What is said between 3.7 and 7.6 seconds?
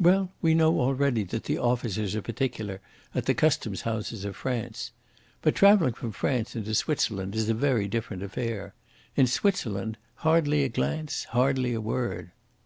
Houses of France. But travelling from France into Switzerland is a